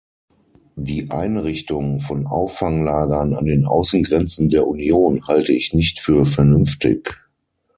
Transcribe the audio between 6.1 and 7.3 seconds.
vernünftig.